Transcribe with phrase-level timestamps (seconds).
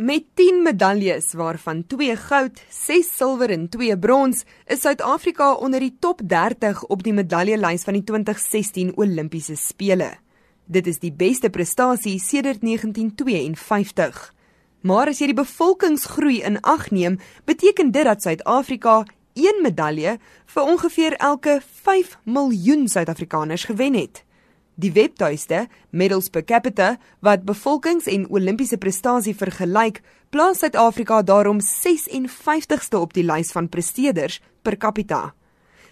[0.00, 5.96] Met 10 medaljes waarvan 2 goud, 6 silwer en 2 brons, is Suid-Afrika onder die
[6.00, 10.14] top 30 op die medaljelys van die 2016 Olimpiese spele.
[10.64, 14.22] Dit is die beste prestasie sedert 1952.
[14.88, 19.02] Maar as jy die bevolkingsgroei in ag neem, beteken dit dat Suid-Afrika
[19.36, 20.16] 1 medalje
[20.54, 24.24] vir ongeveer elke 5 miljoen Suid-Afrikaners gewen het.
[24.80, 26.94] Die webtuiste Medals per Capita
[27.26, 29.98] wat bevolkings en Olimpiese prestasie vergelyk,
[30.32, 35.34] plaas Suid-Afrika daarom 56ste op die lys van presteerders per capita.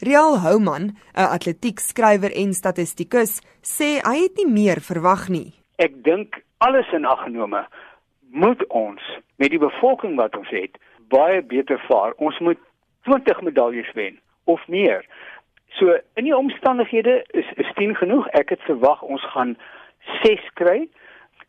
[0.00, 5.54] Real Houman, 'n atletiekskrywer en statistikus, sê hy het nie meer verwag nie.
[5.78, 7.66] Ek dink alles in ag genome
[8.30, 9.02] moet ons
[9.36, 12.12] met die bevolking wat ons het baie beter vaar.
[12.16, 12.58] Ons moet
[13.02, 15.06] 20 medaljes wen of meer.
[15.78, 18.28] So in die omstandighede is is 10 genoeg.
[18.36, 19.56] Ek het verwag ons gaan
[20.22, 20.88] 6 kry.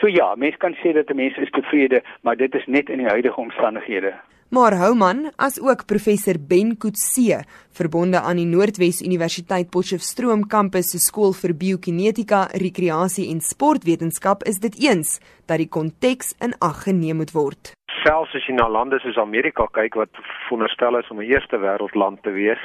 [0.00, 3.08] So ja, mense kan sê dat mense is tevrede, maar dit is net in die
[3.08, 4.14] huidige omstandighede.
[4.48, 7.40] Maar Houman, as ook professor Ben Kutse,
[7.74, 14.60] verbonde aan die Noordwes Universiteit Potchefstroom kampus se skool vir biokinetika, rekreasie en sportwetenskap, is
[14.62, 15.16] dit eens
[15.50, 17.72] dat die konteks in ag geneem moet word.
[18.04, 22.22] Selfs as jy na lande soos Amerika kyk wat veronderstel is om 'n eerste wêreldland
[22.22, 22.62] te wees,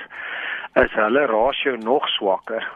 [0.76, 2.68] is hulle rasio nog swakker.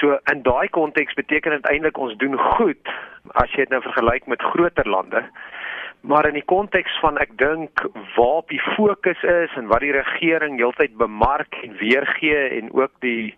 [0.00, 2.94] So in daai konteks beteken dit eintlik ons doen goed
[3.40, 5.24] as jy dit nou vergelyk met groter lande.
[6.04, 7.80] Maar in die konteks van ek dink
[8.16, 13.32] waar die fokus is en wat die regering heeltyd bemark en weergee en ook die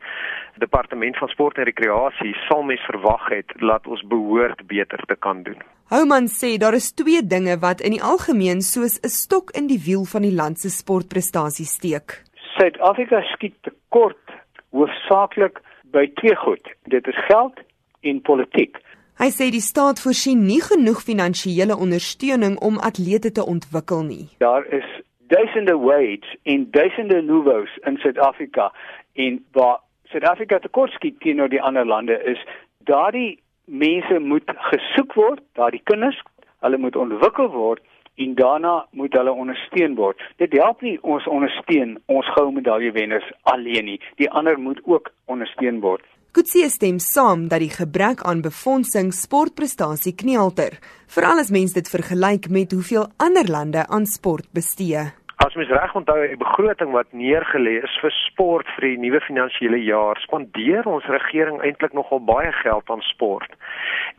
[0.59, 5.44] departement van sport en rekreasie sal mens verwag het dat ons behoort beter te kan
[5.47, 5.62] doen.
[5.94, 9.83] Houman sê daar is twee dinge wat in die algemeen soos 'n stok in die
[9.87, 12.26] wiel van die land se sportprestasie steek.
[12.57, 14.33] Suid-Afrika skiet tekort
[14.73, 15.61] hoofsaaklik
[15.93, 16.69] by twee goed.
[16.93, 17.61] Dit is geld
[18.01, 18.79] en politiek.
[19.21, 24.27] Hy sê die staat voorsien nie genoeg finansiële ondersteuning om atlete te ontwikkel nie.
[24.45, 24.89] Daar is
[25.33, 28.73] duisende wage en duisende nouveaux in Suid-Afrika
[29.12, 29.81] en waar
[30.12, 32.41] Suid-Afrika tekort skiet teenoor die ander lande is
[32.88, 36.21] daardie mense moet gesoek word, daardie kinders,
[36.65, 37.83] hulle moet ontwikkel word
[38.16, 40.21] en daarna moet hulle ondersteun word.
[40.43, 43.99] Dit help nie ons ondersteun ons goue medaljewenners alleen nie.
[44.21, 46.04] Die ander moet ook ondersteun word.
[46.37, 50.76] Kutsie stem saam dat die gebrek aan befondsing sportprestasie knielter,
[51.09, 55.06] veral as mens dit vergelyk met hoeveel ander lande aan sport bestee.
[55.45, 59.83] As mens reg onthou die begroting wat neergelê is vir sport vir die nuwe finansiële
[59.85, 63.53] jaar, spandeer ons regering eintlik nogal baie geld aan sport.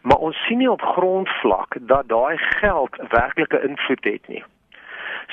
[0.01, 4.43] Maar ons sien nie op grondvlak dat daai geld werklike invloed het nie.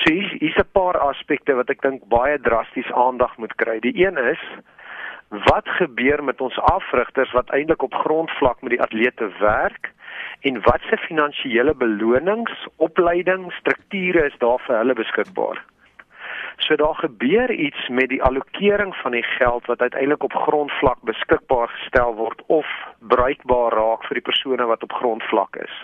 [0.01, 3.79] So hier is 'n paar aspekte wat ek dink baie drasties aandag moet kry.
[3.79, 4.41] Die een is
[5.29, 9.93] wat gebeur met ons afrigters wat eintlik op grondvlak met die atlete werk?
[10.41, 15.63] en wat se finansiële belonings, opleiding, strukture is daar vir hulle beskikbaar?
[16.57, 21.67] So daar gebeur iets met die allokering van die geld wat uiteindelik op grondvlak beskikbaar
[21.67, 22.65] gestel word of
[22.99, 25.75] bruikbaar raak vir die persone wat op grondvlak is.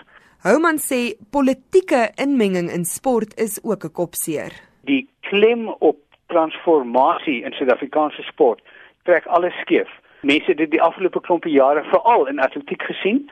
[0.42, 4.52] Houman sê politieke inmenging in sport is ook 'n kopseer.
[4.84, 8.62] Die klem op transformasie in Suid-Afrikaanse sport
[9.02, 9.90] trek alles skeef.
[10.20, 13.30] Mense het dit die afgelope klompe jare veral in atletiek gesien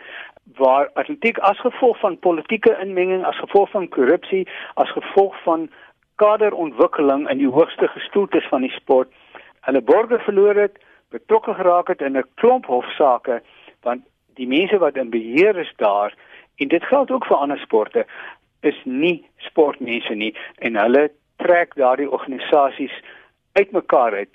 [0.57, 5.71] waar atletiek as gevolg van politieke inmenging, as gevolg van korrupsie, as gevolg van
[6.23, 9.13] kaderontwikkeling in die hoogste gestoeltes van die sport
[9.67, 10.79] hulle borge verloor het,
[11.11, 13.43] betrokke geraak het in 'n klomp hofsaake
[13.83, 14.03] want
[14.35, 16.15] die mense wat in beheer is daar
[16.57, 18.07] en dit geld ook vir ander sporte
[18.61, 22.93] is nie sportmense nie en hulle trek daardie organisasies
[23.53, 24.29] uitmekaar uit.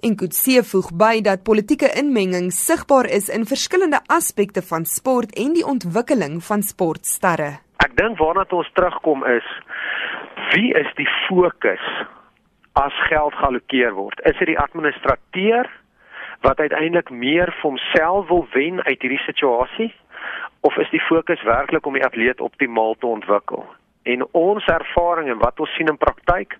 [0.00, 5.54] En Kutse voeg by dat politieke inmenging sigbaar is in verskillende aspekte van sport en
[5.56, 7.50] die ontwikkeling van sportsterre.
[7.86, 9.46] Ek dink waarna ons terugkom is
[10.52, 11.84] wie is die fokus
[12.72, 14.20] as geld geallokeer word?
[14.28, 15.70] Is dit die administrateur
[16.44, 19.92] wat uiteindelik meer vir homself wil wen uit hierdie situasie
[20.66, 23.64] of is die fokus werklik om die atleet optimaal te ontwikkel?
[24.04, 26.58] En ons ervaring en wat ons sien in praktyk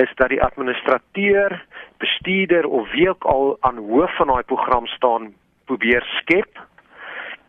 [0.00, 1.54] is dat die administrateur,
[2.02, 5.34] bestuurder of wie ook al aan hoof van daai program staan
[5.70, 6.58] probeer skep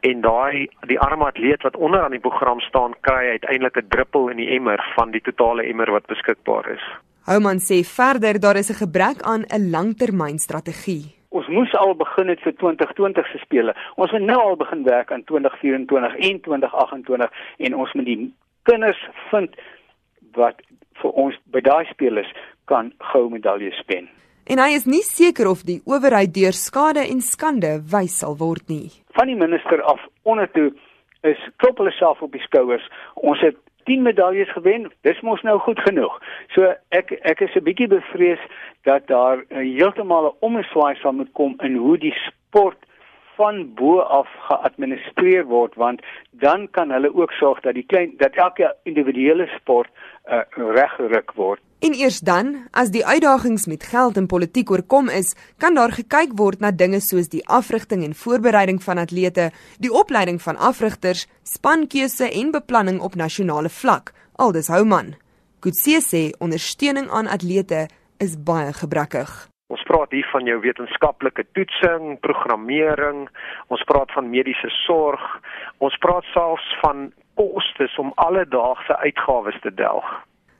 [0.09, 4.29] en daai die arme atleet wat onder aan die program staan kry uiteindelik 'n druppel
[4.29, 6.85] in die emmer van die totale emmer wat beskikbaar is.
[7.25, 11.15] Houman sê verder daar is 'n gebrek aan 'n langtermynstrategie.
[11.29, 13.75] Ons moes al begin het vir 2020 se spele.
[13.95, 18.33] Ons moet nou al begin werk aan 2024 en 2028 en ons moet die
[18.63, 19.55] kinders vind
[20.33, 20.61] wat
[21.01, 22.33] vir ons by daai spelers
[22.65, 24.09] kan goue medaljes wen.
[24.45, 28.67] En hy is nie seker of die owerheid deur skade en skande wys sal word
[28.67, 30.73] nie van die minister af onder toe
[31.21, 32.89] is klop hulle self op die skouers.
[33.13, 34.91] Ons het 10 medaljes gewen.
[35.01, 36.19] Dis mos nou goed genoeg.
[36.55, 38.39] So ek ek is 'n bietjie bevrees
[38.83, 42.77] dat daar heeltemal 'n omswaai sal moet kom in hoe die sport
[43.35, 46.01] van bo af geadministreer word want
[46.31, 49.89] dan kan hulle ook sorg dat die klein dat elke individuele sport
[50.25, 51.61] uh, reggeruk word.
[51.83, 56.31] En eers dan, as die uitdagings met geld en politiek oorkom is, kan daar gekyk
[56.39, 59.49] word na dinge soos die afrigting en voorbereiding van atlete,
[59.83, 64.13] die opleiding van afrigters, spankeuse en beplanning op nasionale vlak.
[64.39, 65.17] Aldus Houman.
[65.59, 67.89] Kutse sê ondersteuning aan atlete
[68.23, 69.35] is baie gebrekkig.
[69.67, 73.25] Ons praat hier van jou wetenskaplike toetsing, programmering,
[73.67, 75.23] ons praat van mediese sorg,
[75.83, 80.07] ons praat selfs van kostes om alledaagse uitgawes te delg.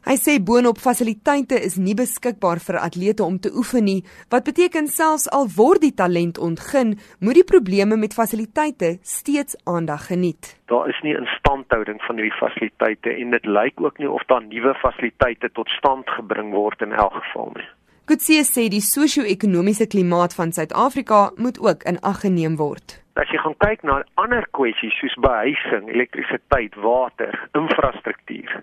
[0.03, 4.01] Hy sê boonop fasiliteite is nie beskikbaar vir atlete om te oefen nie,
[4.33, 10.09] wat beteken selfs al word die talent ontgin, moet die probleme met fasiliteite steeds aandag
[10.09, 10.57] geniet.
[10.67, 14.75] Daar is nie instandhouding van hierdie fasiliteite en dit lyk ook nie of daar nuwe
[14.81, 17.69] fasiliteite tot stand gebring word in elk geval nie.
[18.03, 22.99] Kutsie sê die sosio-ekonomiese klimaat van Suid-Afrika moet ook in ag geneem word.
[23.15, 28.59] As jy gaan kyk na ander kwessies soos behuising, elektrisiteit, water, infrastruktuur,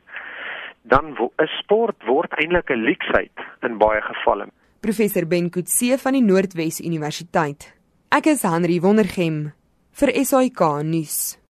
[0.83, 4.49] dan is sport word eintlik 'n leksheid in baie gevalle.
[4.81, 7.75] Professor Ben Kutsie van die Noordwes Universiteit.
[8.11, 9.53] Ek is Henry Wondergem
[9.93, 11.40] vir SAK nuus.